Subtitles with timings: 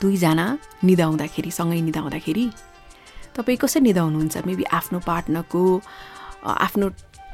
[0.00, 0.46] दुईजना
[0.84, 2.46] निदाउँदाखेरि सँगै निदाउँदाखेरि
[3.36, 4.34] तपाईँ कसरी निदाउनुहुन्छ?
[4.46, 5.62] मेबी आफ्नो पार्टनरको
[6.46, 6.86] आफ्नो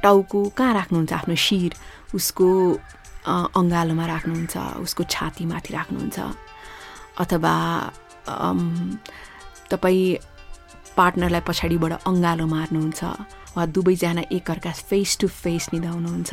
[0.05, 1.13] टाउको कहाँ राख्नुहुन्छ?
[1.13, 1.73] आफ्नो शिर
[2.19, 2.47] उसको
[3.61, 4.55] अँगालोमा राख्नुहुन्छ
[4.85, 6.19] उसको छातीमाथि राख्नुहुन्छ?
[7.23, 7.55] अथवा
[9.73, 10.19] तपाईँ
[10.97, 13.01] पार्टनरलाई पछाडिबाट अँगालो मार्नुहुन्छ?
[13.57, 16.33] वा दुवैजना एकअर्का फेस टु फेस निधाउनुहुन्छ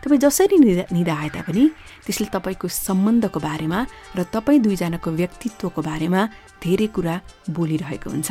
[0.00, 1.64] तपाईँ जसरी निधा निधाए तापनि
[2.04, 3.78] त्यसले तपाईँको सम्बन्धको बारेमा
[4.16, 6.20] र तपाईँ दुईजनाको व्यक्तित्वको बारेमा
[6.64, 7.14] धेरै कुरा
[7.52, 8.30] बोलिरहेको हुन्छ।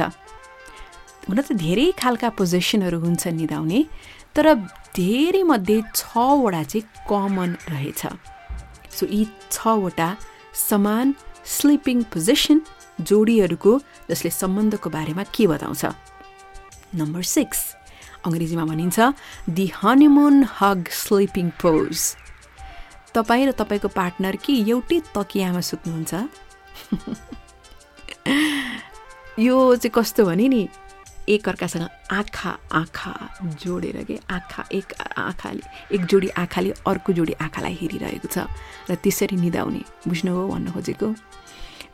[1.30, 3.80] हुन त धेरै खालका पोजिसनहरू हुन्छन् निधाउने
[4.34, 4.46] तर
[4.98, 8.02] धेरै मध्ये छवटा चाहिँ कमन रहेछ।
[8.98, 10.10] सो यी छवटा
[10.70, 11.14] समान
[11.46, 12.58] स्लिपिङ पोजिसन
[13.00, 13.72] जोडीहरूको
[14.10, 15.84] जसले सम्बन्धको बारेमा के बताउँछ?
[16.98, 17.60] नम्बर सिक्स
[18.26, 19.00] अङ्ग्रेजीमा भनिन्छ
[19.50, 21.98] the honeymoon hug sleeping pose
[23.14, 26.14] तपाईँ र तपाईँको पार्टनर कि एउटै तकियामा सुत्नुहुन्छ?
[29.40, 30.68] यो चाहिँ कस्तो भने नि
[31.30, 33.14] एकअर्कासँग आँखा आँखा
[33.62, 38.38] जोडेर के आँखा एक आँखाले एक जोडी आँखाले अर्को जोडी आँखालाई हेरिरहेको छ
[38.90, 41.08] र त्यसरी निदाउने बुझ्नुभयो भन्नु खोजेको?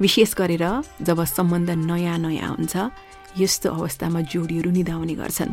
[0.01, 0.65] विशेष गरेर
[1.01, 2.75] जब सम्बन्ध नयाँ नयाँ हुन्छ
[3.37, 5.51] यस्तो अवस्थामा जोडीहरू निधाउने गर्छन्।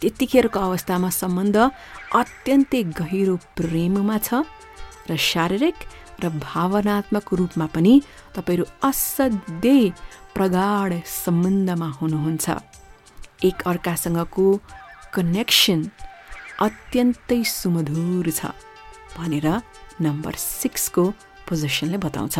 [0.00, 1.56] त्यतिखेरको अवस्थामा सम्बन्ध
[2.20, 4.42] अत्यन्तै गहिरो प्रेममा छ
[5.08, 5.78] र शारीरिक
[6.22, 7.94] र भावनात्मक रूपमा पनि
[8.34, 9.80] तपाईँहरू असाध्यै
[10.36, 10.90] प्रगाढ
[11.22, 12.46] सम्बन्धमा हुनुहुन्छ
[13.48, 14.46] एक अर्कासँगको
[15.14, 15.80] कनेक्सन
[16.66, 18.52] अत्यन्तै सुमधुर छ
[19.16, 19.48] भनेर
[20.04, 21.04] नम्बर सिक्सको
[21.48, 22.38] पोजिसनले बताउँछ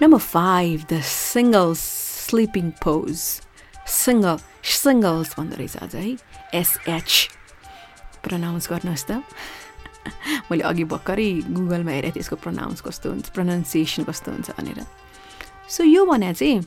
[0.00, 3.40] Number five, the single sleeping pose.
[3.88, 6.16] Single, singles भन्दो रहेछ अझ है।
[6.54, 7.10] एसएच
[8.22, 9.24] प्रनाउन्स गर्नुहोस् त।
[10.52, 14.84] मैले अघि भर्खरै गुगलमा हेरेँ त्यसको प्रनाउन्स कस्तो हुन्छ प्रनाउन्सिएसन कस्तो हुन्छ भनेर।
[15.68, 16.64] सो यो भने चाहिँ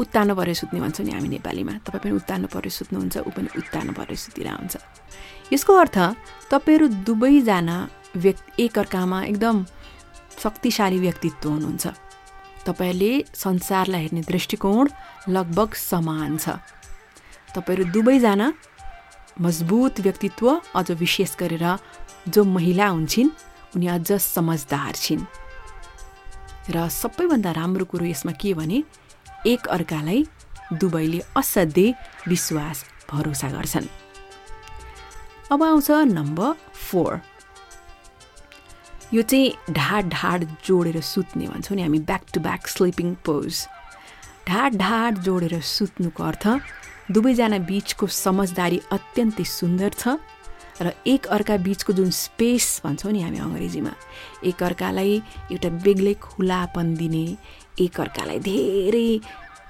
[0.00, 3.92] उत्तानो परेर सुत्ने भन्छौँ नि हामी नेपालीमा। तपाईँ पनि उत्तानो परेर सुत्नुहुन्छ ऊ पनि उत्तानो
[3.96, 4.76] परेर सुतिरहेको हुन्छ।
[5.52, 5.96] यसको अर्थ
[6.52, 7.76] तपाईँहरू दुवैजना
[8.16, 9.56] व्यक्ति एकअर्कामा एकदम
[10.36, 11.84] शक्तिशाली व्यक्तित्व हुनुहुन्छ।
[12.66, 14.88] तपाईँहरूले संसारलाई हेर्ने दृष्टिकोण
[15.28, 16.58] लगभग समान छ।
[17.54, 18.52] तपाईँहरू दुवैजना
[19.40, 21.64] मजबुत व्यक्तित्व अझ विशेष गरेर
[22.28, 23.30] जो महिला हुन्छन्
[23.76, 25.24] उनी अझ समझदार छिन्।
[26.74, 28.82] र सबैभन्दा राम्रो कुरो यसमा के भने
[29.46, 30.26] एक अर्कालाई
[30.74, 31.92] दुवैले असाध्यै
[32.28, 33.86] विश्वास भरोसा गर्छन्।
[35.52, 37.20] अब आउँछ नम्बर फोर।
[39.14, 43.66] यो चाहिँ ढाड ढाड जोडेर सुत्ने भन्छौँ नि हामी back to back sleeping pose
[44.48, 46.46] ढाड ढाड जोडेर सुत्नुको अर्थ
[47.10, 50.18] दुवैजना बिचको समझदारी अत्यन्तै सुन्दर छ
[50.82, 53.92] र एक अर्का बिचको जुन स्पेस भन्छौँ नि हामी अङ्ग्रेजीमा
[54.44, 55.14] एक अर्कालाई
[55.52, 57.24] एउटा बेग्लै खुलापन दिने
[57.80, 59.08] एक अर्कालाई धेरै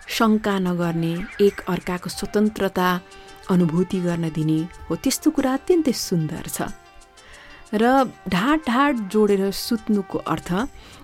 [0.09, 2.89] शङ्का नगर्ने एक अर्काको स्वतन्त्रता
[3.51, 4.59] अनुभूति गर्न दिने
[4.89, 6.86] हो त्यस्तो कुरा अत्यन्तै सुन्दर छ।
[7.75, 10.51] र ढाड ढाड जोडेर सुत्नुको अर्थ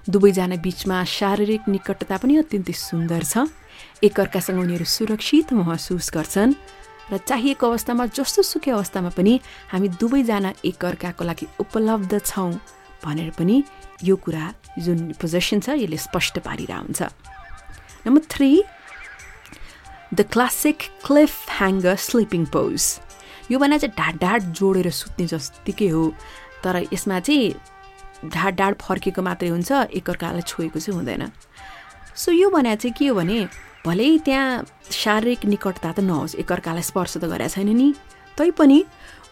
[0.06, 3.50] दुवैजना बिचमा शारीरिक निकटता पनि अत्यन्तै सुन्दर छ।
[4.02, 6.54] एकअर्कासँग उनीहरू सुरक्षित महसुस गर्छन्
[7.10, 9.34] र चाहिएको अवस्थामा जस्तो सुकै अवस्थामा पनि
[9.72, 12.52] हामी दुवैजना एकअर्काको लागि उपलब्ध छौँ
[13.02, 13.56] भनेर पनि
[14.06, 14.44] यो कुरा
[14.78, 17.02] जुन पोजेसन छ यसले स्पष्ट पारिरह हुन्छ
[18.06, 18.50] number three
[20.14, 20.78] the classic
[21.58, 22.80] cliffhanger sleeping pose.
[23.50, 26.02] यो भने चाहिँ ढाड ढाड जोडेर सुत्ने जत्तिकै हो
[26.64, 27.54] तर यसमा चाहिँ
[28.30, 31.30] ढाड ढाड फर्केको मात्रै हुन्छ एकअर्कालाई छोएको चाहिँ हुँदैन।
[32.14, 33.38] सो यो भने चाहिँ के हो भने
[33.86, 37.88] भलै त्यहाँ शारीरिक निकटता त नहोस् एकअर्कालाई स्पर्श त गरेका छैन नि।
[38.38, 38.78] तैपनि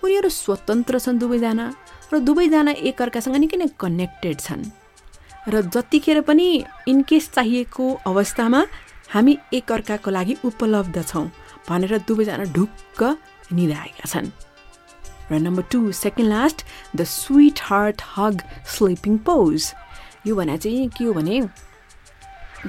[0.02, 1.66] उनीहरू स्वतन्त्र छन् दुवैजना
[2.12, 4.62] र दुवैजना एकअर्कासँग निकै नै कनेक्टेड छन्।
[5.48, 6.48] र जतिखेर पनि
[6.90, 8.60] इनकेस चाहिएको अवस्थामा
[9.14, 11.26] हामी एकअर्काको लागि उपलब्ध छौँ
[11.68, 13.00] भनेर दुवैजना ढुक्क
[13.54, 14.26] निधाएका छन्।
[15.30, 16.64] र number two second last
[16.96, 17.04] the
[17.62, 18.42] sweetheart hug
[18.76, 19.72] sleeping pose
[20.26, 21.40] यो भने चाहिँ के हो भने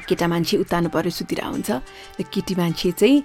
[0.07, 3.17] केटा मान्छे उत्तानो परेर सुतिर हुन्छ र केटी मान्छे चाहिँ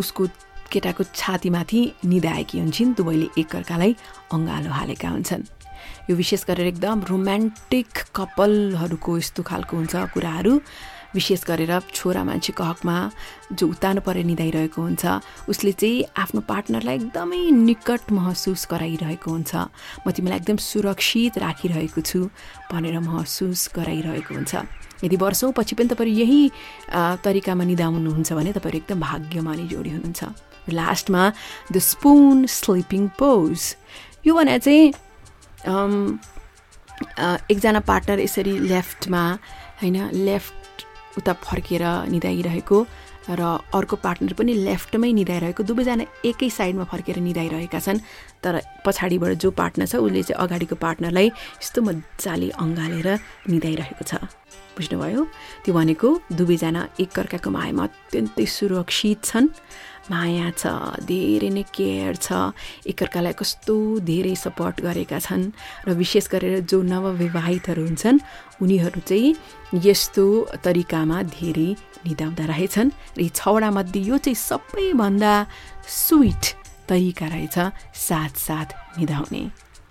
[0.00, 0.26] उसको
[0.72, 3.96] केटाको छातीमाथि निधाएकी हुन्छन् दुवैले एकअर्कालाई
[4.32, 5.42] अँगालो हालेका हुन्छन्।
[6.08, 10.54] यो विशेष गरेर एकदम रोमान्टिक कपालहरूको यस्तो खालको हुन्छ कुराहरू।
[11.14, 12.96] विशेष गरेर छोरा मान्छेको हकमा
[13.52, 15.04] जो उतानो परेर निधाइरहेको हुन्छ
[15.48, 19.52] उसले चाहिँ आफ्नो पार्टनरलाई एकदमै निकट महसुस गराइरहेको हुन्छ।
[20.04, 22.20] म तिमीलाई एकदम सुरक्षित राखिरहेको छु
[22.72, 24.52] भनेर महसुस गराइरहेको हुन्छ।
[25.04, 26.40] यदि वर्षौँ पछि पनि तपाईँहरू यही
[27.20, 30.22] तरिकामा निधाउनुहुन्छ भने तपाईँहरू एकदम भाग्यमानी जोडी हुनुहुन्छ।
[30.70, 31.22] लास्टमा
[31.72, 33.58] द स्पुन स्लिपिङ पोज।
[34.26, 34.86] यो भने चाहिँ
[37.50, 39.22] एकजना पार्टनर यसरी लेफ्टमा
[39.82, 40.86] होइन लेफ्ट
[41.18, 42.78] उता फर्केर निदाइरहेको
[43.22, 48.02] र अर्को पार्टनर पनि लेफ्टमै निधाइरहेको दुवैजना एकै साइडमा फर्केर निधाइरहेका छन्।
[48.42, 51.28] तर पछाडिबाट जो पार्टनर छ उसले चाहिँ अगाडिको पार्टनरलाई
[51.62, 53.08] यस्तो मजाले अँगालेर
[53.46, 54.12] निधाइरहेको छ।
[54.76, 55.22] बुझ्नुभयो?
[55.64, 56.08] त्यो भनेको
[56.38, 59.48] दुवैजना एकअर्काको मायामा अत्यन्तै सुरक्षित छन्।
[60.10, 60.66] माया छ
[61.06, 62.50] धेरै नै केयर छ।
[62.90, 65.54] एकअर्कालाई कस्तो धेरै सपोर्ट गरेका छन्।
[65.86, 68.18] र विशेष गरेर जो नवविवाहितहरू हुन्छन्
[68.62, 69.36] उनीहरू चाहिँ
[69.78, 70.26] यस्तो
[70.64, 71.68] तरिकामा धेरै
[72.02, 75.32] निधाउँदा रहेछन्। र यी छवटा मध्ये यो चाहिँ सबैभन्दा
[75.86, 76.44] स्विट
[76.90, 77.56] तरिका रहेछ
[77.94, 79.42] साथ साथ निधाउने।